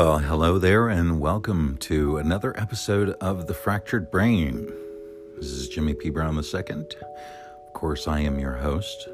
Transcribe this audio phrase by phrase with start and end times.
[0.00, 4.72] Well, hello there, and welcome to another episode of The Fractured Brain.
[5.36, 6.08] This is Jimmy P.
[6.08, 6.86] Brown II.
[7.66, 9.10] Of course, I am your host.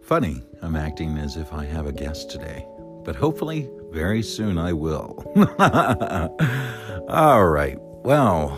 [0.00, 2.64] Funny, I'm acting as if I have a guest today,
[3.02, 5.24] but hopefully, very soon I will.
[7.08, 8.50] All right, well,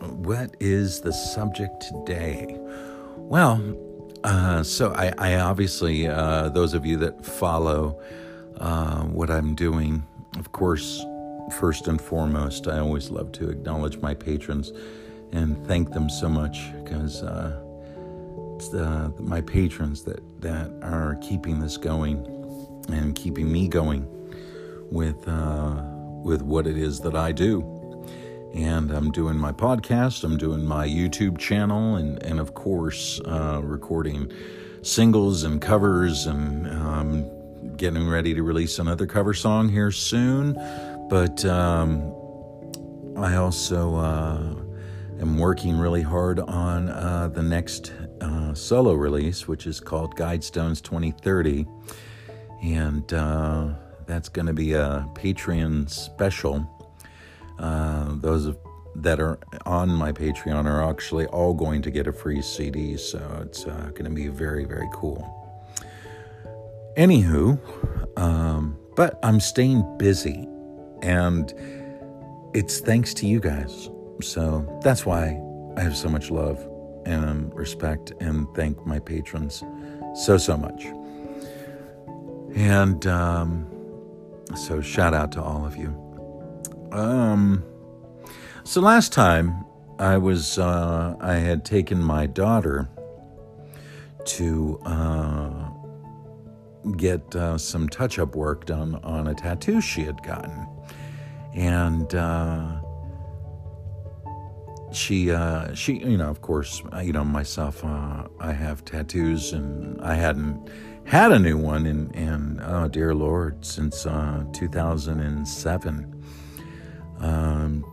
[0.00, 2.56] what is the subject today?
[3.16, 3.76] Well,
[4.24, 7.96] uh, so I, I obviously, uh, those of you that follow
[8.60, 10.04] uh, what I'm doing,
[10.38, 11.04] of course,
[11.58, 14.72] first and foremost, I always love to acknowledge my patrons
[15.32, 17.60] and thank them so much because uh,
[18.56, 22.26] it's the, my patrons that, that are keeping this going
[22.88, 24.06] and keeping me going
[24.90, 25.82] with uh,
[26.22, 27.62] with what it is that I do.
[28.54, 33.60] And I'm doing my podcast, I'm doing my YouTube channel, and, and of course, uh,
[33.62, 34.30] recording
[34.82, 37.30] singles and covers, and um,
[37.80, 40.52] getting ready to release another cover song here soon.
[41.08, 42.12] But um,
[43.16, 44.54] I also uh,
[45.18, 50.82] am working really hard on uh, the next uh, solo release, which is called Guidestones
[50.82, 51.66] 2030.
[52.62, 53.70] And uh,
[54.06, 56.68] that's going to be a Patreon special.
[57.58, 58.58] Uh, those of,
[58.96, 63.42] that are on my Patreon are actually all going to get a free CD, so
[63.42, 65.39] it's uh, going to be very, very cool.
[66.96, 67.58] Anywho,
[68.18, 70.46] um, but I'm staying busy,
[71.02, 71.52] and
[72.54, 73.88] it's thanks to you guys.
[74.22, 75.40] So that's why
[75.76, 76.58] I have so much love
[77.06, 79.62] and respect and thank my patrons
[80.14, 80.84] so, so much.
[82.54, 83.66] And um,
[84.56, 85.94] so, shout out to all of you.
[86.92, 87.64] Um,
[88.64, 89.64] so last time
[89.98, 92.88] I was, uh, I had taken my daughter
[94.24, 95.69] to uh,
[96.96, 100.66] get uh, some touch-up work done on a tattoo she had gotten,
[101.54, 102.80] and uh,
[104.92, 110.00] she, uh, she, you know, of course, you know, myself, uh, I have tattoos, and
[110.00, 110.70] I hadn't
[111.04, 116.24] had a new one in, in oh dear Lord, since uh, 2007.
[117.18, 117.84] Um,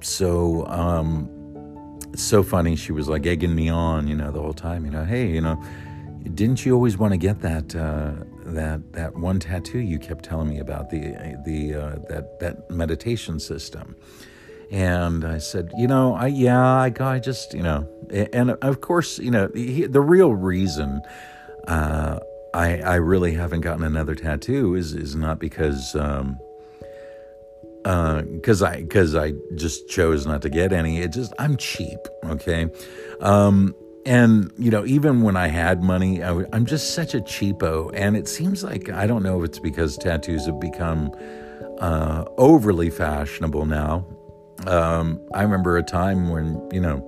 [0.00, 1.30] so, um,
[2.14, 2.76] so funny.
[2.76, 4.84] She was like egging me on, you know, the whole time.
[4.84, 5.62] You know, hey, you know,
[6.34, 8.12] didn't you always want to get that uh,
[8.46, 13.38] that that one tattoo you kept telling me about the the uh, that that meditation
[13.38, 13.96] system?
[14.70, 19.18] And I said, you know, I yeah, I, I just you know, and of course,
[19.18, 21.02] you know, the, the real reason.
[21.66, 22.20] Uh,
[22.54, 26.38] I, I really haven't gotten another tattoo is is not because um,
[27.82, 30.98] because uh, I because I just chose not to get any.
[30.98, 32.66] It just I'm cheap, okay.
[33.20, 33.74] Um,
[34.06, 37.90] and you know, even when I had money, I, am just such a cheapo.
[37.92, 41.12] And it seems like I don't know if it's because tattoos have become
[41.78, 44.06] uh, overly fashionable now.
[44.66, 47.06] Um, I remember a time when you know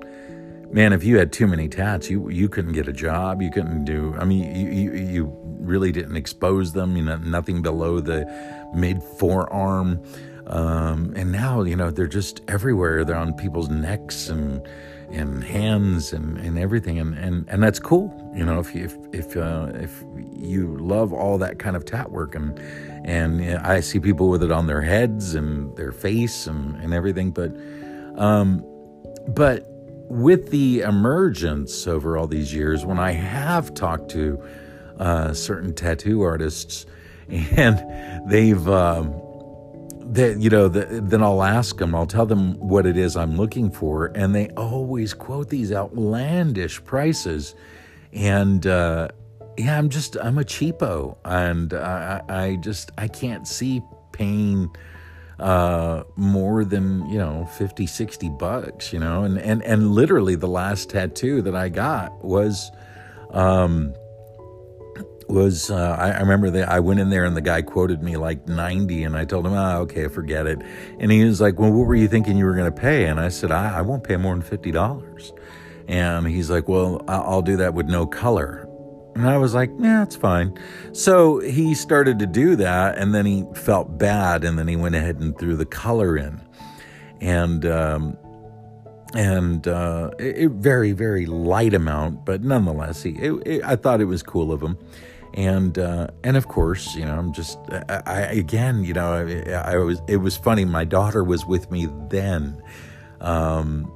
[0.70, 3.41] man, if you had too many tats, you you couldn't get a job.
[3.42, 4.14] You couldn't do.
[4.19, 6.97] I mean, you you, you really didn't expose them.
[6.97, 8.26] You know, nothing below the
[8.75, 10.03] mid forearm.
[10.47, 13.04] Um, and now, you know, they're just everywhere.
[13.04, 14.66] They're on people's necks and
[15.10, 18.14] and hands and, and everything, and, and, and that's cool.
[18.34, 20.04] You know, if you, if if uh, if
[20.36, 22.58] you love all that kind of tat work, and
[23.04, 26.76] and you know, I see people with it on their heads and their face and,
[26.76, 27.52] and everything, but
[28.16, 28.64] um,
[29.28, 29.66] but
[30.08, 34.42] with the emergence over all these years, when I have talked to
[34.98, 36.86] uh, certain tattoo artists,
[37.28, 39.12] and they've, um,
[40.10, 43.36] they, you know, the, then I'll ask them, I'll tell them what it is I'm
[43.36, 47.54] looking for, and they always quote these outlandish prices,
[48.12, 49.08] and uh,
[49.56, 53.82] yeah, I'm just I'm a cheapo, and I, I just I can't see
[54.12, 54.70] paying
[55.38, 60.48] uh, more than, you know, 50, 60 bucks, you know, and, and, and literally the
[60.48, 62.72] last tattoo that I got was,
[63.31, 63.94] um,
[65.28, 68.16] was uh, I, I, remember that I went in there and the guy quoted me
[68.16, 70.60] like 90 and I told him, oh, okay, forget it.
[70.98, 73.04] And he was like, well, what were you thinking you were going to pay?
[73.04, 75.38] And I said, I, I won't pay more than $50.
[75.86, 78.69] And he's like, well, I'll do that with no color.
[79.14, 80.56] And I was like, yeah, it's fine.
[80.92, 84.94] So he started to do that, and then he felt bad, and then he went
[84.94, 86.40] ahead and threw the color in.
[87.20, 88.16] And, um,
[89.14, 94.04] and uh, it, very, very light amount, but nonetheless, he, it, it, I thought it
[94.04, 94.78] was cool of him.
[95.34, 97.58] And uh, and of course, you know, I'm just
[97.88, 100.64] I, I again, you know, I, I, was it was funny.
[100.64, 102.62] My daughter was with me then,
[103.20, 103.92] um,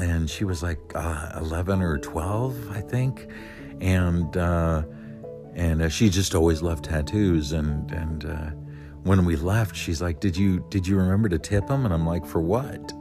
[0.00, 3.28] and she was like uh, 11 or 12, I think
[3.80, 4.82] and uh,
[5.54, 8.50] and uh, she just always loved tattoos and and uh,
[9.02, 12.06] when we left, she's like, "Did you did you remember to tip him?" And I'm
[12.06, 12.92] like, "For what?"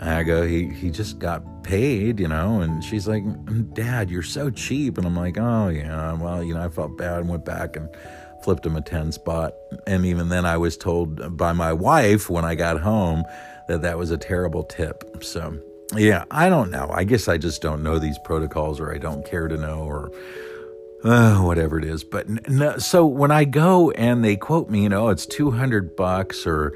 [0.00, 3.24] I go, "He he just got paid, you know." And she's like,
[3.74, 7.20] "Dad, you're so cheap." And I'm like, "Oh yeah, well, you know, I felt bad
[7.20, 7.88] and went back and
[8.42, 9.54] flipped him a ten spot."
[9.86, 13.24] And even then, I was told by my wife when I got home
[13.68, 15.22] that that was a terrible tip.
[15.22, 15.58] So
[15.94, 16.88] yeah, I don't know.
[16.92, 20.10] I guess I just don't know these protocols, or I don't care to know, or
[21.04, 22.04] uh, whatever it is.
[22.04, 22.26] But
[22.82, 26.72] so when I go and they quote me, you know, it's 200 bucks or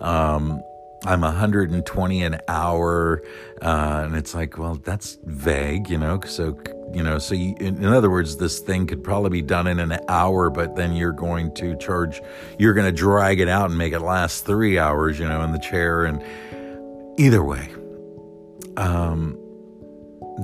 [0.00, 0.62] um,
[1.06, 3.22] I'm 120 an hour.
[3.62, 6.20] Uh, and it's like, well, that's vague, you know?
[6.26, 6.58] So,
[6.92, 9.80] you know, so you, in, in other words, this thing could probably be done in
[9.80, 12.20] an hour, but then you're going to charge,
[12.58, 15.52] you're going to drag it out and make it last three hours, you know, in
[15.52, 16.04] the chair.
[16.04, 16.22] And
[17.18, 17.70] either way,
[18.76, 19.38] um,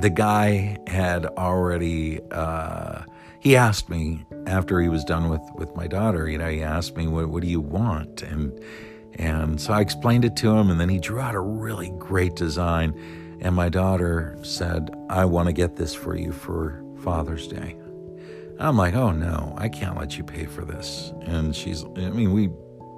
[0.00, 3.02] the guy had already, uh,
[3.40, 6.96] he asked me after he was done with, with my daughter, you know, he asked
[6.96, 8.22] me, what, what do you want?
[8.22, 8.58] And,
[9.18, 12.36] and so I explained it to him, and then he drew out a really great
[12.36, 12.94] design.
[13.40, 17.76] And my daughter said, I want to get this for you for Father's Day.
[18.58, 21.12] I'm like, oh no, I can't let you pay for this.
[21.22, 22.50] And she's, I mean, we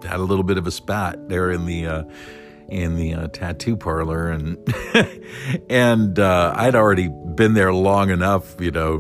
[0.07, 2.05] had a little bit of a spat there in the, uh,
[2.69, 4.59] in the uh, tattoo parlor, and
[5.71, 8.99] and uh, I'd already been there long enough, you know,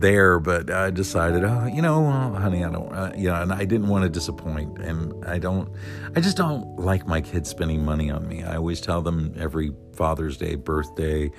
[0.00, 2.04] there, but I decided, oh, you know,
[2.34, 5.70] honey, I don't, uh, you know, and I didn't want to disappoint, and I don't,
[6.14, 8.42] I just don't like my kids spending money on me.
[8.42, 11.30] I always tell them every Father's Day, birthday,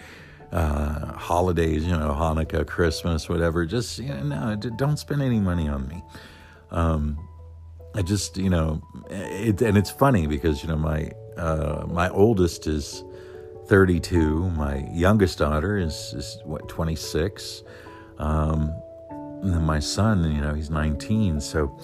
[0.51, 3.65] uh, holidays, you know, Hanukkah, Christmas, whatever.
[3.65, 6.03] Just you know, no, don't spend any money on me.
[6.71, 7.17] Um,
[7.95, 12.67] I just, you know, it, and it's funny because you know my uh, my oldest
[12.67, 13.03] is
[13.67, 17.63] 32, my youngest daughter is is what 26.
[18.19, 18.73] Um,
[19.09, 21.39] and then my son, you know, he's 19.
[21.41, 21.77] So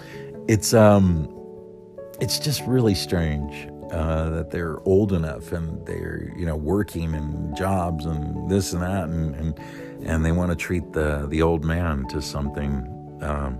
[0.47, 1.29] it's um,
[2.19, 7.55] it's just really strange uh, that they're old enough and they're you know working and
[7.55, 9.59] jobs and this and that and and,
[10.03, 12.89] and they want to treat the the old man to something.
[13.21, 13.59] Um,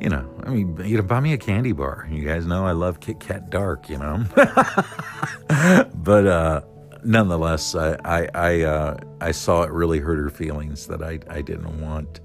[0.00, 2.08] you know, I mean, you know, buy me a candy bar.
[2.10, 4.24] You guys know I love Kit Kat Dark, you know.
[5.94, 6.62] but uh,
[7.04, 11.42] nonetheless, I I I, uh, I, saw it really hurt her feelings that I, I
[11.42, 12.20] didn't want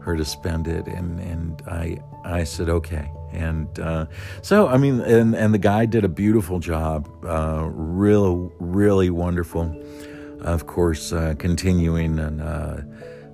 [0.00, 4.06] her to spend it, and and I I said okay, and uh,
[4.42, 9.74] so I mean, and and the guy did a beautiful job, uh, real really wonderful.
[10.40, 12.76] Of course, uh, continuing and uh,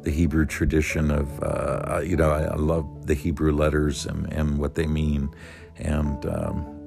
[0.03, 4.75] the Hebrew tradition of, uh, you know, I, love the Hebrew letters and, and what
[4.75, 5.35] they mean.
[5.77, 6.80] And um,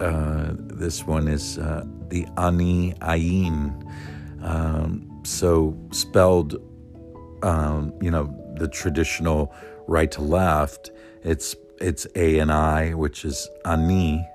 [0.00, 3.84] uh, this one is uh, the Ani Ayin.
[4.42, 6.56] Um, so spelled,
[7.42, 9.52] um, you know, the traditional
[9.86, 10.90] right to left.
[11.22, 14.26] It's it's A and I, which is Ani,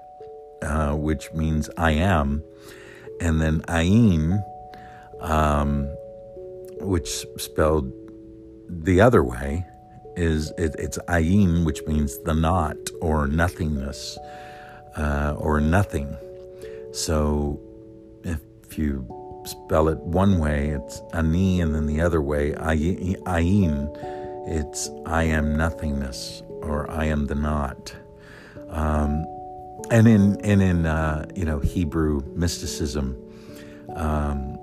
[0.61, 2.43] uh, which means I am,
[3.21, 4.43] and then Ayin,
[5.21, 5.87] um,
[6.79, 7.91] which spelled
[8.69, 9.65] the other way
[10.15, 14.17] is it, it's ayin, which means the not or nothingness
[14.97, 16.15] uh, or nothing.
[16.91, 17.59] So
[18.23, 19.07] if you
[19.45, 23.89] spell it one way, it's ani, and then the other way, ayin,
[24.47, 27.95] it's I am nothingness or I am the not.
[28.69, 29.25] Um,
[29.91, 33.17] and in and in uh, you know Hebrew mysticism,
[33.95, 34.57] um,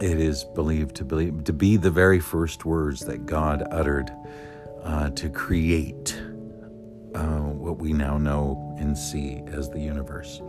[0.00, 4.10] it is believed to believe to be the very first words that God uttered
[4.82, 6.20] uh, to create
[7.14, 10.40] uh, what we now know and see as the universe.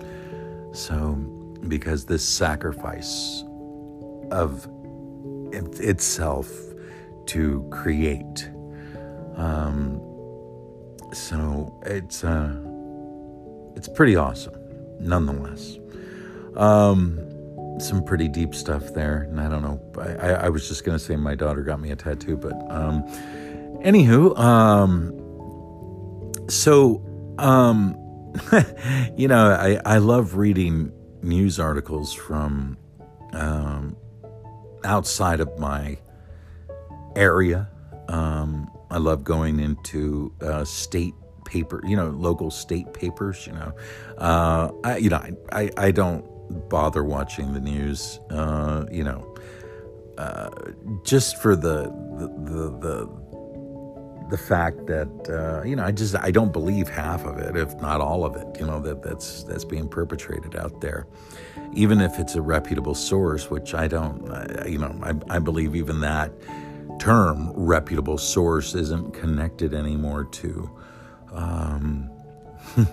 [0.71, 1.13] So,
[1.67, 3.43] because this sacrifice
[4.31, 4.67] of
[5.51, 6.51] it, itself
[7.27, 8.49] to create,
[9.35, 10.01] um,
[11.13, 12.55] so it's uh,
[13.75, 14.55] it's pretty awesome,
[14.99, 15.77] nonetheless.
[16.55, 17.19] Um,
[17.79, 19.23] some pretty deep stuff there.
[19.23, 19.81] And I don't know.
[19.99, 23.03] I, I, I was just to say my daughter got me a tattoo, but um,
[23.83, 25.22] anywho, um,
[26.49, 27.03] so,
[27.37, 27.97] um,
[29.17, 32.77] you know, I, I love reading news articles from
[33.33, 33.95] um,
[34.83, 35.97] outside of my
[37.15, 37.69] area.
[38.09, 41.13] Um, I love going into uh, state
[41.45, 43.47] paper, you know, local state papers.
[43.47, 43.73] You know,
[44.17, 46.25] uh, I, you know, I, I, I don't
[46.69, 48.19] bother watching the news.
[48.29, 49.35] Uh, you know,
[50.17, 50.49] uh,
[51.03, 51.83] just for the
[52.17, 53.22] the the, the,
[54.29, 57.75] the fact that uh, you know, I just I don't believe half of it, if
[57.81, 58.47] not all of it.
[58.59, 61.07] You know that that's that's being perpetrated out there,
[61.73, 64.25] even if it's a reputable source, which I don't.
[64.67, 66.31] you know, I, I believe even that
[66.99, 70.69] term reputable source isn't connected anymore to.
[71.31, 72.09] Um,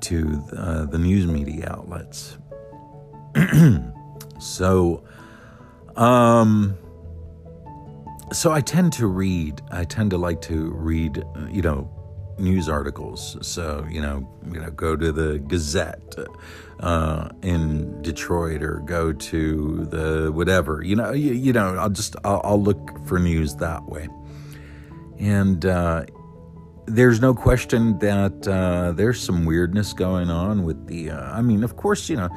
[0.00, 2.38] to uh, the news media outlets.
[4.40, 5.04] so,
[5.96, 6.76] um,
[8.32, 9.60] so I tend to read.
[9.70, 11.90] I tend to like to read, you know,
[12.38, 13.36] news articles.
[13.42, 16.14] So you know, you know, go to the Gazette
[16.80, 20.82] uh, in Detroit or go to the whatever.
[20.82, 24.08] You know, you, you know, I'll just I'll, I'll, look for news that way.
[25.18, 26.06] And uh,
[26.86, 31.10] there's no question that uh, there's some weirdness going on with the.
[31.10, 32.28] Uh, I mean, of course, you know,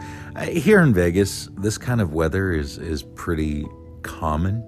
[0.50, 3.66] here in Vegas, this kind of weather is is pretty
[4.02, 4.68] common.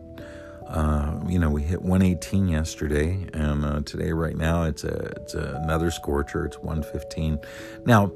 [0.75, 5.34] Uh, you know, we hit 118 yesterday, and uh, today, right now, it's a it's
[5.34, 6.46] a, another scorcher.
[6.46, 7.39] It's 115.
[7.86, 8.12] Now,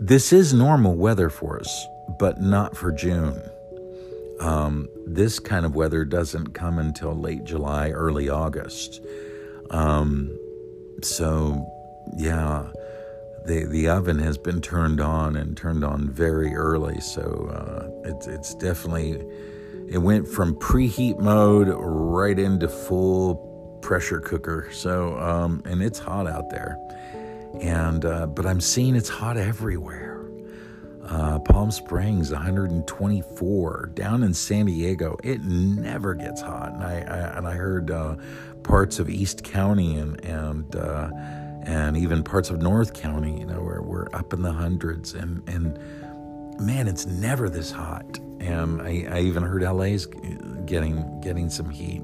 [0.00, 1.86] this is normal weather for us,
[2.18, 3.40] but not for June.
[4.40, 9.00] Um, this kind of weather doesn't come until late July, early August.
[9.70, 10.36] Um,
[11.00, 11.64] so,
[12.16, 12.72] yeah,
[13.46, 17.00] the the oven has been turned on and turned on very early.
[17.00, 17.22] So
[17.52, 19.24] uh, it's it's definitely
[19.88, 24.68] it went from preheat mode right into full pressure cooker.
[24.72, 26.78] So, um, and it's hot out there.
[27.60, 30.14] And, uh, but I'm seeing it's hot everywhere.
[31.06, 33.90] Uh, Palm Springs, 124.
[33.94, 36.72] Down in San Diego, it never gets hot.
[36.72, 38.16] And I, I and I heard uh,
[38.62, 41.10] parts of East County and and uh,
[41.64, 45.12] and even parts of North County, you know, where we're up in the hundreds.
[45.12, 45.78] And and
[46.60, 48.18] man, it's never this hot.
[48.40, 50.06] And I, I even heard LA's
[50.66, 52.02] getting getting some heat.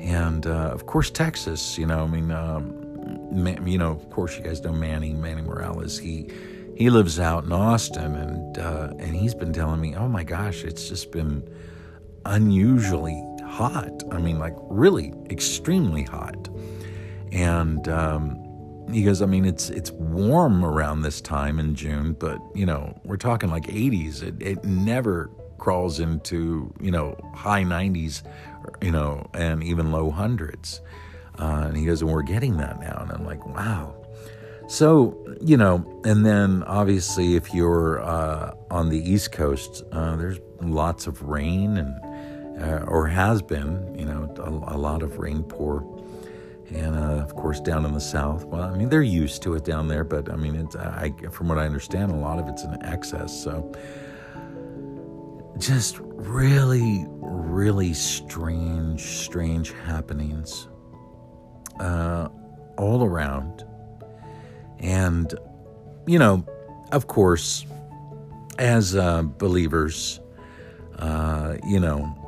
[0.00, 1.78] And uh, of course, Texas.
[1.78, 5.98] You know, I mean, um, you know, of course, you guys know Manny Manny Morales.
[5.98, 6.30] He
[6.76, 10.64] he lives out in Austin, and uh, and he's been telling me, oh my gosh,
[10.64, 11.42] it's just been
[12.24, 14.02] unusually hot.
[14.10, 16.48] I mean, like really extremely hot.
[17.30, 18.41] And um,
[18.92, 22.98] he goes, I mean, it's it's warm around this time in June, but you know,
[23.04, 24.22] we're talking like 80s.
[24.22, 28.22] It it never crawls into you know high 90s,
[28.80, 30.80] you know, and even low hundreds.
[31.38, 32.98] Uh, and he goes, and we're getting that now.
[33.00, 33.96] And I'm like, wow.
[34.68, 40.38] So, you know, and then obviously, if you're uh, on the East Coast, uh, there's
[40.60, 45.42] lots of rain and, uh, or has been, you know, a, a lot of rain
[45.42, 45.82] pour
[46.74, 48.44] and uh, of course down in the south.
[48.44, 51.48] Well, I mean they're used to it down there, but I mean it's I, from
[51.48, 53.32] what I understand, a lot of it's in excess.
[53.42, 53.72] So
[55.58, 60.68] just really, really strange, strange happenings
[61.78, 62.28] uh,
[62.78, 63.64] all around,
[64.78, 65.34] and
[66.06, 66.44] you know,
[66.90, 67.66] of course,
[68.58, 70.20] as uh, believers,
[70.98, 72.18] uh, you know.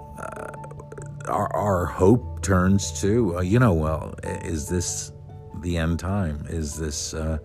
[1.27, 5.13] Our, our hope turns to, uh, you know, well, is this
[5.61, 6.45] the end time?
[6.49, 7.39] Is this, uh,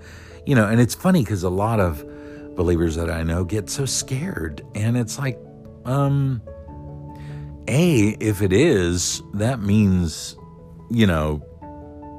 [0.45, 2.03] you know, and it's funny because a lot of
[2.55, 4.61] believers that I know get so scared.
[4.75, 5.39] And it's like,
[5.85, 6.41] um,
[7.67, 10.35] A, if it is, that means,
[10.89, 11.41] you know,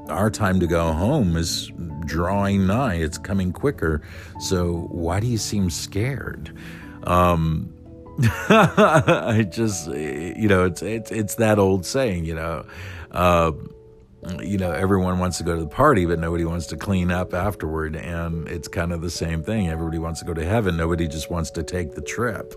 [0.09, 1.71] our time to go home is
[2.05, 2.95] drawing nigh.
[2.95, 4.01] It's coming quicker.
[4.39, 6.57] So why do you seem scared?
[7.03, 7.73] Um,
[8.49, 12.65] I just, you know, it's it's it's that old saying, you know,
[13.11, 13.51] uh,
[14.39, 17.33] you know, everyone wants to go to the party, but nobody wants to clean up
[17.33, 19.69] afterward, and it's kind of the same thing.
[19.69, 22.53] Everybody wants to go to heaven, nobody just wants to take the trip.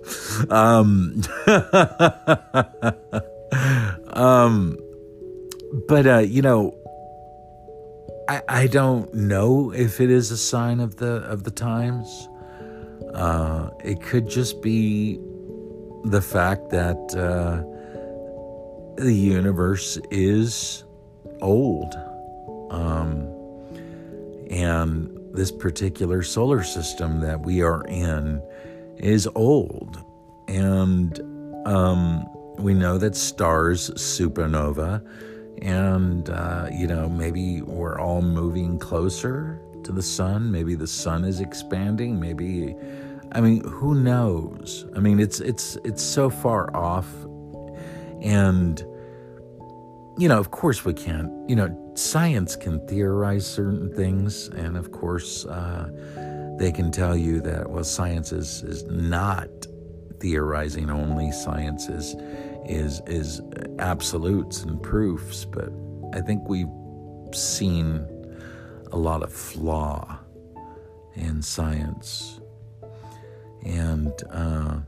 [0.51, 1.23] Um,
[4.13, 4.79] um,
[5.89, 6.77] but uh, you know,
[8.29, 12.29] I I don't know if it is a sign of the of the times.
[13.15, 15.21] Uh, it could just be
[16.05, 17.63] the fact that uh,
[19.03, 20.85] the universe is
[21.41, 21.95] old.
[22.71, 23.29] Um,
[24.51, 28.43] and this particular solar system that we are in
[28.97, 29.99] is old.
[30.49, 31.19] And
[31.67, 35.05] um, we know that stars supernova,
[35.63, 40.51] and, uh, you know, maybe we're all moving closer to the sun.
[40.51, 42.21] Maybe the sun is expanding.
[42.21, 42.77] Maybe
[43.35, 44.87] I mean, who knows?
[44.95, 47.09] I mean, it's it's it's so far off,
[48.23, 48.79] and
[50.17, 51.31] you know, of course, we can't.
[51.51, 55.91] You know, science can theorize certain things, and of course, uh,
[56.59, 59.49] they can tell you that well, science is is not
[60.21, 61.33] theorizing only.
[61.33, 62.15] Science is
[62.67, 63.41] is is
[63.81, 65.71] absolutes and proofs, but
[66.15, 66.69] I think we've
[67.33, 68.07] seen
[68.93, 70.21] a lot of flaw
[71.17, 72.41] in science
[73.65, 74.79] and uh,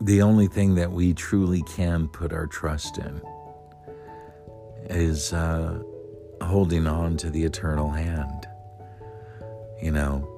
[0.00, 3.20] the only thing that we truly can put our trust in
[4.88, 5.82] is uh,
[6.42, 8.46] holding on to the eternal hand.
[9.82, 10.28] You know,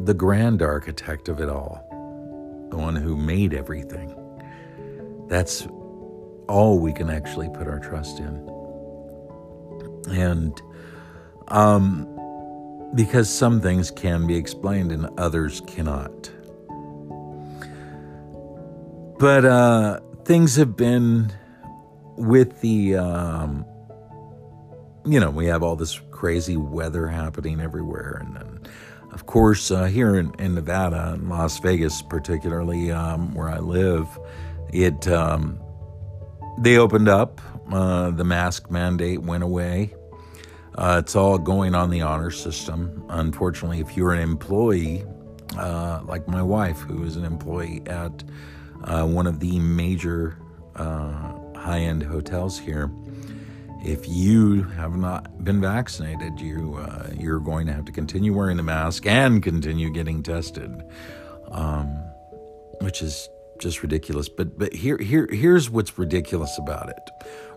[0.00, 1.84] the grand architect of it all,
[2.70, 4.14] the one who made everything.
[5.28, 5.66] That's
[6.48, 8.48] all we can actually put our trust in.
[10.08, 10.62] And
[11.48, 12.06] um,
[12.96, 16.30] because some things can be explained and others cannot.
[19.18, 21.32] But uh, things have been
[22.16, 23.64] with the, um,
[25.04, 28.22] you know, we have all this crazy weather happening everywhere.
[28.24, 28.60] And then,
[29.12, 34.06] of course, uh, here in, in, Nevada, in Las Vegas, particularly um, where I live,
[34.72, 35.60] it um,
[36.58, 37.40] they opened up.
[37.70, 39.94] Uh, the mask mandate went away.
[40.76, 43.04] Uh, it's all going on the honor system.
[43.08, 45.04] Unfortunately, if you're an employee,
[45.56, 48.22] uh, like my wife, who is an employee at
[48.84, 50.38] uh, one of the major
[50.74, 52.90] uh, high end hotels here,
[53.84, 58.58] if you have not been vaccinated, you uh, you're going to have to continue wearing
[58.58, 60.82] the mask and continue getting tested,
[61.52, 61.88] um,
[62.80, 63.30] which is
[63.60, 64.28] just ridiculous.
[64.28, 67.10] But but here here here's what's ridiculous about it.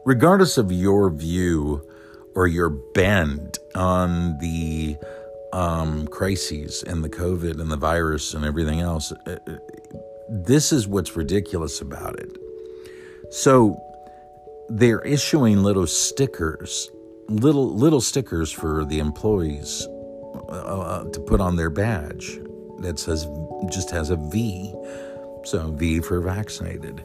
[0.05, 1.85] Regardless of your view
[2.39, 4.95] or your bend on the
[5.51, 9.57] um, crises and the COVID and the virus and everything else, uh, uh,
[10.29, 12.37] this is what's ridiculous about it.
[13.29, 13.77] So
[14.69, 16.89] they're issuing little stickers,
[17.27, 19.85] little little stickers for the employees
[20.47, 22.39] uh, uh to put on their badge
[22.79, 23.27] that says
[23.69, 24.73] just has a V
[25.43, 27.03] so V for vaccinated.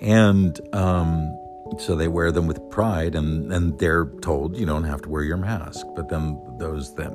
[0.00, 1.36] And um,
[1.76, 5.22] so they wear them with pride, and, and they're told you don't have to wear
[5.22, 5.86] your mask.
[5.94, 7.12] But then those that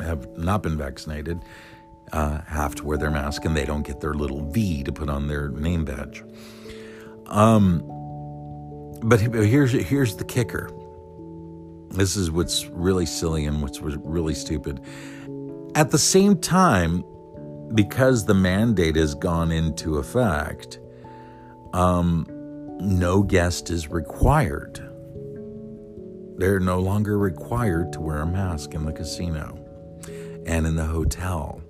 [0.00, 1.40] have not been vaccinated
[2.12, 5.08] uh, have to wear their mask, and they don't get their little V to put
[5.08, 6.22] on their name badge.
[7.26, 7.82] Um,
[9.02, 10.70] but here's here's the kicker.
[11.90, 14.80] This is what's really silly and what's really stupid.
[15.74, 17.04] At the same time,
[17.74, 20.78] because the mandate has gone into effect,
[21.72, 22.26] um,
[22.80, 24.78] no guest is required.
[26.36, 29.60] They're no longer required to wear a mask in the casino
[30.46, 31.62] and in the hotel.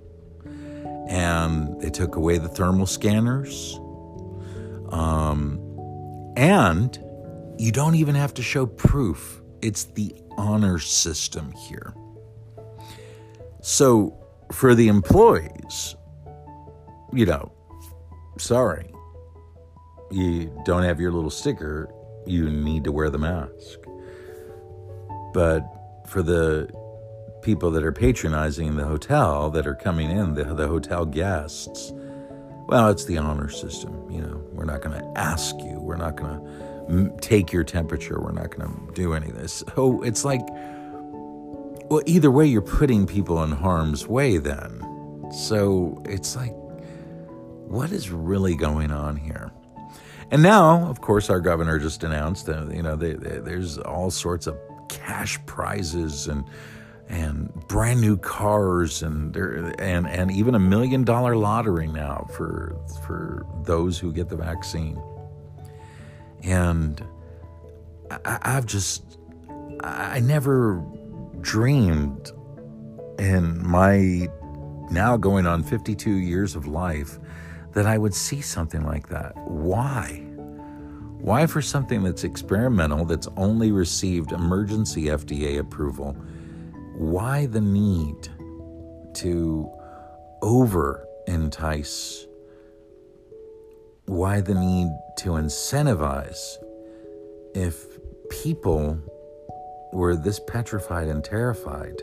[1.07, 3.79] And they took away the thermal scanners.
[4.89, 5.59] Um,
[6.35, 6.97] and
[7.57, 11.93] you don't even have to show proof, it's the honor system here.
[13.61, 14.17] So
[14.51, 15.95] for the employees,
[17.13, 17.51] you know,
[18.37, 18.94] sorry,
[20.11, 21.89] you don't have your little sticker,
[22.25, 23.79] you need to wear the mask.
[25.33, 25.63] But
[26.07, 26.69] for the
[27.41, 31.91] people that are patronizing the hotel, that are coming in, the, the hotel guests,
[32.67, 34.09] well, it's the honor system.
[34.09, 38.19] You know, we're not going to ask you, we're not going to take your temperature,
[38.19, 39.63] we're not going to do any of this.
[39.75, 40.41] So it's like,
[41.87, 44.81] well, either way, you're putting people in harm's way then.
[45.31, 46.53] So it's like,
[47.67, 49.51] what is really going on here?
[50.31, 54.11] And now, of course, our governor just announced that you know they, they, there's all
[54.11, 54.57] sorts of
[54.89, 56.43] cash prizes and
[57.07, 63.45] and brand new cars and and and even a million dollar lottery now for for
[63.63, 65.01] those who get the vaccine.
[66.43, 67.03] And
[68.25, 69.19] I, I've just
[69.81, 70.83] I never
[71.41, 72.31] dreamed
[73.19, 74.27] in my
[74.89, 77.19] now going on 52 years of life
[77.75, 79.33] that I would see something like that.
[79.35, 80.23] Why?
[81.19, 86.13] Why, for something that's experimental, that's only received emergency FDA approval,
[86.97, 88.29] why the need
[89.15, 89.69] to
[90.41, 92.25] over entice?
[94.05, 96.55] Why the need to incentivize
[97.53, 97.85] if
[98.29, 98.99] people
[99.91, 102.01] were this petrified and terrified,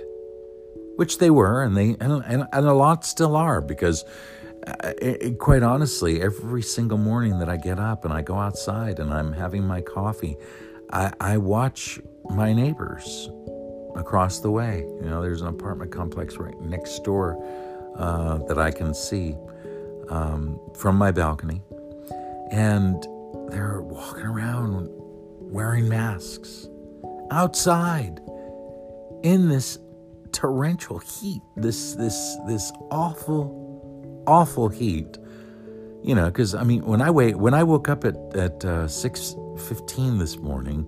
[0.97, 4.05] which they were, and they and, and, and a lot still are, because
[4.66, 9.12] it, quite honestly, every single morning that I get up and I go outside and
[9.12, 10.37] I'm having my coffee,
[10.92, 13.31] I, I watch my neighbors
[13.96, 14.81] across the way.
[15.01, 17.42] You know, there's an apartment complex right next door
[17.96, 19.35] uh, that I can see
[20.09, 21.62] um, from my balcony,
[22.51, 23.03] and
[23.48, 26.68] they're walking around wearing masks
[27.31, 28.20] outside
[29.22, 29.79] in this
[30.33, 33.62] torrential heat, this this this awful,
[34.27, 35.19] awful heat.
[36.03, 38.89] You know, because I mean, when I wait, when I woke up at at uh,
[38.89, 39.37] six
[39.69, 40.87] fifteen this morning,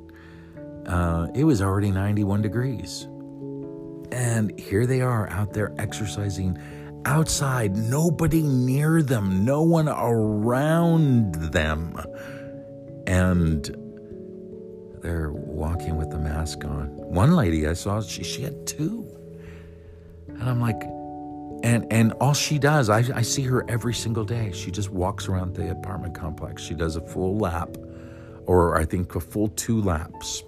[0.87, 3.07] uh, it was already ninety one degrees,
[4.11, 6.59] and here they are out there exercising
[7.07, 11.97] outside, nobody near them, no one around them,
[13.07, 13.64] and
[15.03, 16.88] they're walking with the mask on.
[16.97, 19.07] One lady I saw, she, she had two.
[20.29, 20.83] And I'm like,
[21.64, 24.53] and and all she does, I, I see her every single day.
[24.53, 26.62] She just walks around the apartment complex.
[26.62, 27.70] She does a full lap,
[28.44, 30.42] or I think a full two laps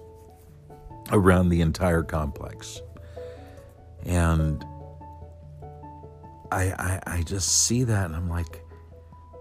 [1.11, 2.81] around the entire complex.
[4.05, 4.63] And
[6.51, 8.63] I, I, I just see that and I'm like,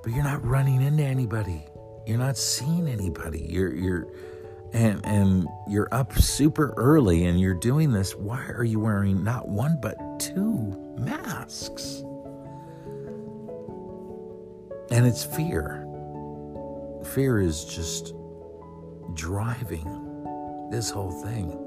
[0.03, 1.63] but you're not running into anybody.
[2.07, 3.47] You're not seeing anybody.
[3.51, 4.07] You're you're
[4.73, 8.15] and and you're up super early and you're doing this.
[8.17, 12.03] Why are you wearing not one but two masks?
[14.91, 15.83] And it's fear.
[17.15, 18.15] Fear is just
[19.15, 21.63] driving this whole thing.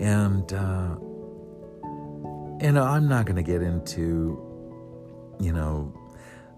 [0.00, 0.96] And uh,
[2.62, 4.38] and I'm not going to get into,
[5.40, 5.92] you know,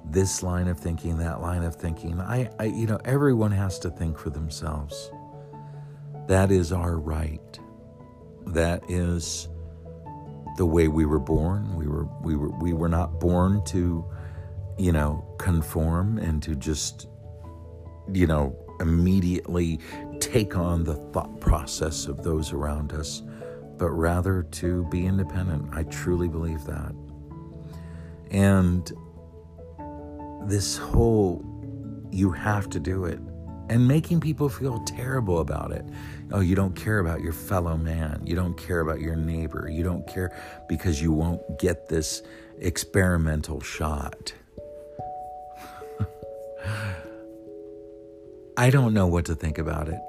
[0.04, 2.20] this line of thinking, that line of thinking.
[2.20, 5.10] I, I, you know, everyone has to think for themselves.
[6.26, 7.58] That is our right.
[8.48, 9.48] That is
[10.56, 11.74] the way we were born.
[11.76, 14.04] We were, we were, we were not born to,
[14.78, 17.08] you know, conform and to just,
[18.12, 19.80] you know, immediately
[20.20, 23.22] take on the thought process of those around us
[23.78, 25.68] but rather to be independent.
[25.72, 26.94] I truly believe that.
[28.30, 28.90] And
[30.48, 31.44] this whole,
[32.10, 33.20] you have to do it,
[33.68, 35.84] and making people feel terrible about it.
[36.32, 38.22] Oh, you don't care about your fellow man.
[38.24, 39.68] You don't care about your neighbor.
[39.70, 40.36] You don't care
[40.68, 42.22] because you won't get this
[42.58, 44.32] experimental shot.
[48.56, 50.00] I don't know what to think about it.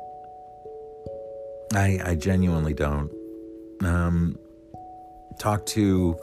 [1.74, 3.12] I, I genuinely don't
[3.84, 4.38] um,
[5.40, 6.18] talked to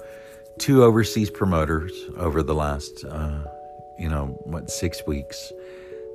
[0.59, 3.45] two overseas promoters over the last, uh,
[3.99, 5.53] you know, what, six weeks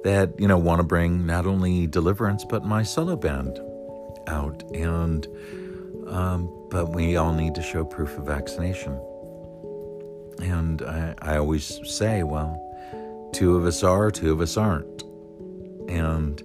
[0.03, 3.59] that, you know, want to bring not only Deliverance, but my solo band
[4.27, 4.63] out.
[4.73, 5.27] And,
[6.07, 8.93] um, but we all need to show proof of vaccination.
[10.39, 12.63] And I, I always say, well,
[13.33, 15.03] two of us are, two of us aren't.
[15.89, 16.41] And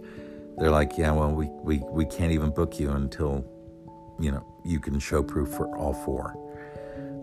[0.59, 3.45] they're like, yeah, well, we, we, we can't even book you until,
[4.19, 6.37] you know, you can show proof for all four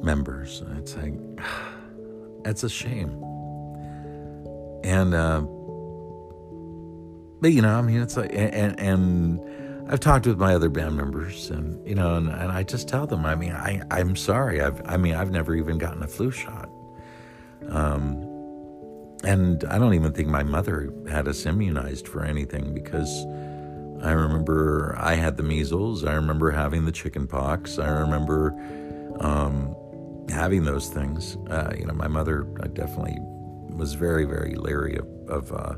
[0.01, 0.61] members.
[0.77, 1.13] It's like,
[2.45, 3.23] it's a shame.
[4.83, 5.41] And, uh,
[7.41, 10.97] but you know, I mean, it's like, and, and I've talked with my other band
[10.97, 14.61] members, and you know, and, and I just tell them, I mean, I, I'm sorry.
[14.61, 16.69] I've, I mean, I've never even gotten a flu shot.
[17.69, 18.25] Um,
[19.23, 23.25] and I don't even think my mother had us immunized for anything because
[24.01, 26.05] I remember I had the measles.
[26.05, 27.79] I remember having the chicken pox.
[27.79, 28.53] I remember
[29.19, 29.75] um,
[30.29, 31.35] having those things.
[31.49, 33.17] Uh, you know, my mother uh, definitely
[33.75, 35.75] was very, very leery of of, uh,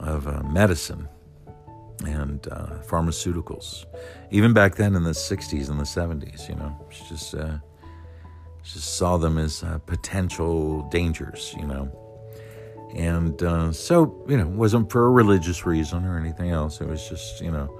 [0.00, 1.08] of uh, medicine
[2.04, 3.84] and uh, pharmaceuticals.
[4.30, 7.58] Even back then in the '60s and the '70s, you know, she just uh,
[8.62, 11.54] she just saw them as potential dangers.
[11.58, 11.96] You know.
[12.94, 16.80] And uh, so, you know, it wasn't for a religious reason or anything else.
[16.80, 17.78] It was just, you know,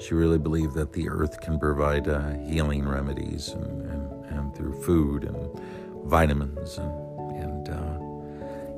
[0.00, 4.80] she really believed that the earth can provide uh, healing remedies and, and, and, through
[4.82, 5.60] food and
[6.06, 6.78] vitamins.
[6.78, 6.90] And,
[7.36, 7.98] and uh,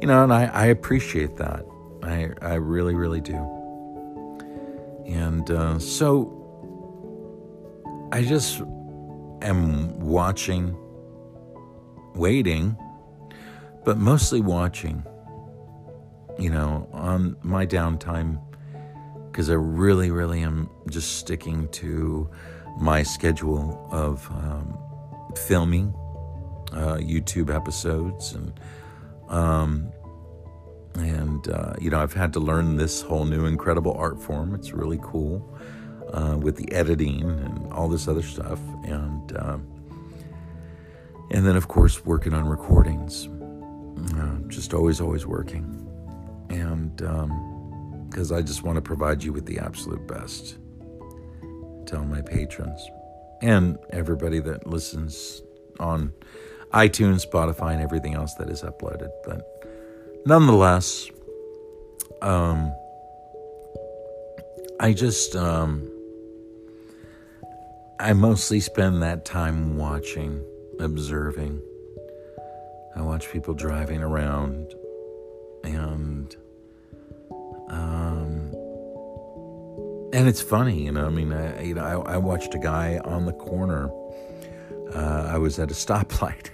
[0.01, 1.65] you know, and I, I, appreciate that.
[2.03, 3.37] I, I really, really do.
[5.07, 6.37] And uh, so
[8.13, 8.61] I just
[9.43, 10.77] am watching,
[12.15, 12.77] waiting,
[13.85, 15.05] but mostly watching
[16.41, 18.41] you know, on my downtime,
[19.31, 22.31] because I really, really am just sticking to
[22.79, 24.79] my schedule of um,
[25.37, 25.95] filming
[26.73, 28.59] uh, YouTube episodes and
[29.29, 29.93] um,
[30.95, 34.55] and uh, you know I've had to learn this whole new incredible art form.
[34.55, 35.57] It's really cool
[36.13, 39.67] uh, with the editing and all this other stuff, and um,
[41.31, 43.29] and then of course working on recordings.
[44.17, 45.81] Uh, just always, always working
[46.51, 46.97] and
[48.11, 50.59] because um, I just want to provide you with the absolute best.
[51.87, 52.89] Tell my patrons
[53.41, 55.43] and everybody that listens
[55.79, 56.13] on
[56.73, 59.11] iTunes, Spotify, and everything else that is uploaded.
[59.25, 59.65] But
[60.27, 61.11] nonetheless,
[62.23, 62.73] um,
[64.79, 65.91] I just um,
[67.99, 70.43] I mostly spend that time watching,
[70.79, 71.61] observing.
[72.97, 74.75] I watch people driving around
[75.65, 76.35] and
[77.69, 78.53] um,
[80.13, 81.07] and it's funny, you know.
[81.07, 83.91] I mean, I, you know, I, I watched a guy on the corner.
[84.95, 86.49] Uh, I was at a stoplight,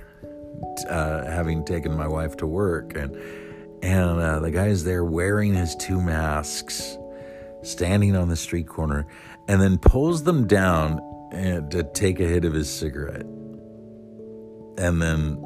[0.88, 3.16] uh, having taken my wife to work, and
[3.86, 6.98] and uh, the guy's there wearing his two masks,
[7.62, 9.06] standing on the street corner,
[9.46, 13.26] and then pulls them down and to take a hit of his cigarette,
[14.76, 15.38] and then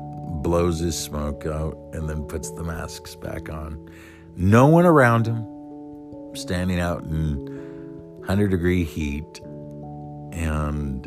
[0.42, 3.90] blows his smoke out, and then puts the masks back on.
[4.37, 5.44] No one around him,
[6.35, 7.44] standing out in
[8.20, 9.38] 100 degree heat,
[10.33, 11.07] and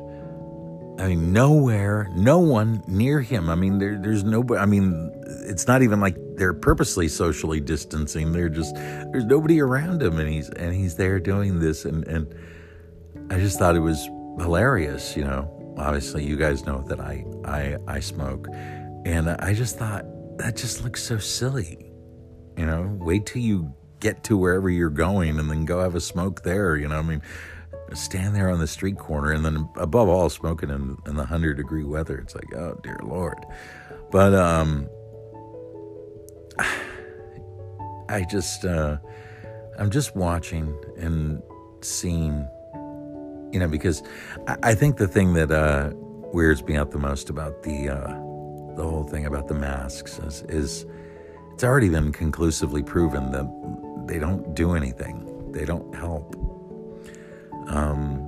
[1.00, 3.50] I mean, nowhere, no one near him.
[3.50, 4.60] I mean, there, there's nobody.
[4.62, 5.12] I mean,
[5.48, 8.32] it's not even like they're purposely socially distancing.
[8.32, 12.34] They're just there's nobody around him, and he's and he's there doing this, and and
[13.32, 14.06] I just thought it was
[14.40, 15.16] hilarious.
[15.16, 18.48] You know, obviously, you guys know that I I I smoke,
[19.06, 20.06] and I just thought
[20.38, 21.92] that just looks so silly.
[22.58, 26.02] You know, wait till you get to wherever you're going, and then go have a
[26.02, 26.76] smoke there.
[26.76, 27.22] You know, I mean
[27.94, 31.56] stand there on the street corner and then above all smoking in, in the 100
[31.56, 33.46] degree weather it's like oh dear lord
[34.10, 34.88] but um
[38.10, 38.98] i just uh
[39.80, 41.42] i'm just watching and
[41.82, 42.48] seeing
[43.52, 44.04] you know because
[44.48, 45.92] i, I think the thing that uh
[46.34, 48.24] weirds me out the most about the uh
[48.76, 50.86] the whole thing about the masks is, is
[51.54, 53.46] it's already been conclusively proven that
[54.08, 55.52] they don't do anything.
[55.52, 56.36] They don't help.
[57.68, 58.23] Um,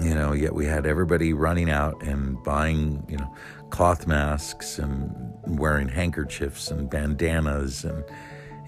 [0.00, 3.34] you know, yet we had everybody running out and buying, you know,
[3.70, 5.12] cloth masks and
[5.46, 8.04] wearing handkerchiefs and bandanas and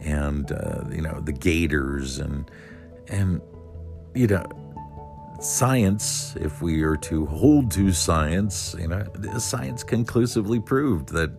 [0.00, 2.50] and uh, you know the gaiters and
[3.08, 3.40] and
[4.14, 4.44] you know
[5.40, 9.04] science if we are to hold to science you know
[9.38, 11.30] science conclusively proved that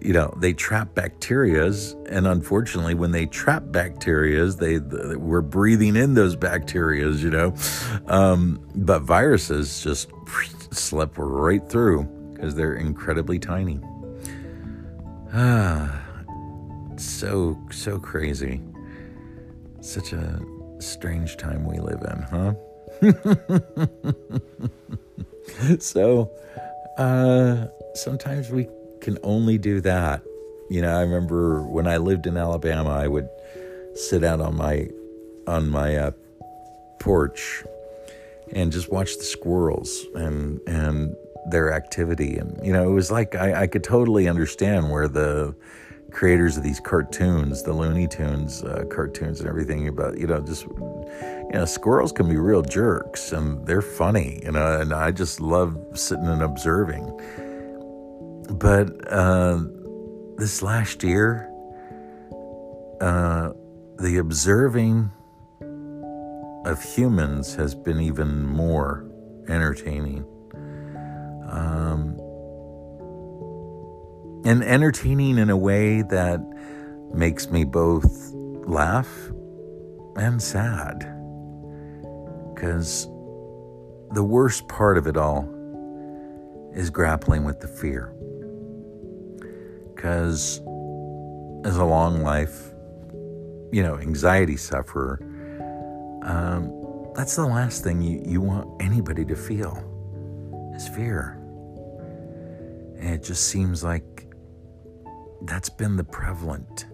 [0.00, 5.96] you know they trap bacterias and unfortunately when they trap bacterias they, they we're breathing
[5.96, 7.54] in those bacterias you know?
[8.06, 10.10] Um, but viruses just
[10.70, 13.80] slip right through because they're incredibly tiny.
[15.36, 16.04] Ah
[16.96, 18.60] so so crazy.
[19.80, 20.40] Such a
[20.78, 22.54] strange time we live in huh?
[25.78, 26.30] So
[26.98, 28.68] uh sometimes we
[29.04, 30.24] can only do that.
[30.70, 33.28] You know, I remember when I lived in Alabama, I would
[33.94, 34.88] sit out on my
[35.46, 36.10] on my uh,
[36.98, 37.62] porch
[38.52, 41.14] and just watch the squirrels and and
[41.50, 45.54] their activity and you know it was like I, I could totally understand where the
[46.10, 50.62] creators of these cartoons the looney tunes uh, cartoons and everything about you know just
[50.62, 55.40] you know squirrels can be real jerks and they're funny you know and i just
[55.40, 57.04] love sitting and observing
[58.50, 59.62] but uh,
[60.36, 61.50] this last year,
[63.00, 63.52] uh,
[63.98, 65.10] the observing
[66.64, 69.06] of humans has been even more
[69.48, 70.24] entertaining.
[71.48, 72.18] Um,
[74.44, 76.40] and entertaining in a way that
[77.12, 78.32] makes me both
[78.66, 79.08] laugh
[80.16, 81.00] and sad.
[82.54, 83.06] Because
[84.12, 85.48] the worst part of it all
[86.74, 88.13] is grappling with the fear
[90.04, 90.60] because
[91.64, 92.74] as a long life,
[93.72, 95.18] you know, anxiety sufferer,
[96.24, 99.78] um, that's the last thing you, you want anybody to feel
[100.76, 101.38] is fear.
[102.98, 104.26] And it just seems like
[105.44, 106.84] that's been the prevalent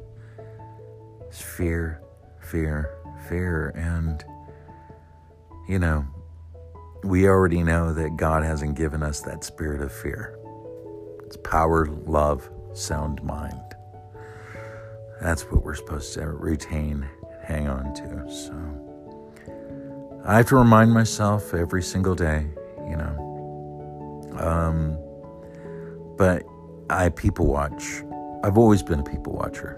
[1.27, 2.01] it's fear,
[2.41, 2.97] fear,
[3.29, 3.71] fear.
[3.71, 4.25] And,
[5.69, 6.07] you know,
[7.03, 10.39] we already know that God hasn't given us that spirit of fear.
[11.25, 13.77] It's power, love, sound mind.
[15.21, 17.07] That's what we're supposed to retain,
[17.43, 18.31] hang on to.
[18.31, 22.47] So I have to remind myself every single day,
[22.89, 24.33] you know.
[24.39, 24.97] Um,
[26.17, 26.45] but
[26.89, 28.03] I people watch.
[28.43, 29.77] I've always been a people watcher.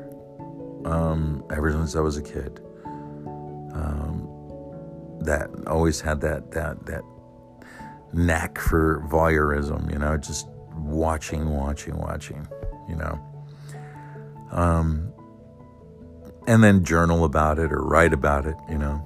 [0.85, 2.61] Um, ever since I was a kid.
[3.75, 4.29] Um,
[5.21, 7.03] that always had that that that
[8.13, 12.47] knack for voyeurism, you know, just watching, watching, watching
[12.89, 13.19] you know.
[14.51, 15.13] Um,
[16.47, 19.03] and then journal about it or write about it, you know.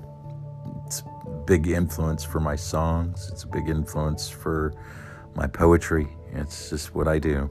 [0.87, 3.29] It's a big influence for my songs.
[3.33, 4.73] It's a big influence for
[5.35, 6.09] my poetry.
[6.33, 7.51] It's just what I do.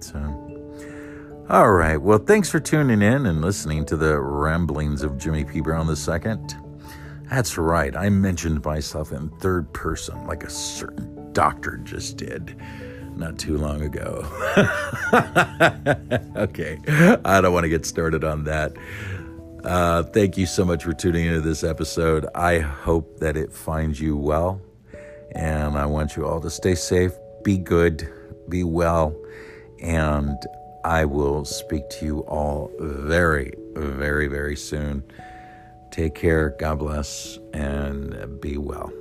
[0.00, 0.18] So,
[1.48, 1.96] all right.
[1.96, 5.60] Well, thanks for tuning in and listening to the ramblings of Jimmy P.
[5.60, 6.36] Brown II.
[7.28, 7.94] That's right.
[7.94, 12.56] I mentioned myself in third person, like a certain doctor just did
[13.18, 14.24] not too long ago.
[16.36, 16.78] okay,
[17.24, 18.72] I don't want to get started on that.
[19.64, 22.26] Uh, thank you so much for tuning into this episode.
[22.34, 24.60] I hope that it finds you well,
[25.32, 28.08] and I want you all to stay safe, be good,
[28.48, 29.14] be well,
[29.80, 30.36] and
[30.84, 35.02] I will speak to you all very, very, very soon.
[35.90, 36.54] Take care.
[36.58, 38.92] God bless and be well.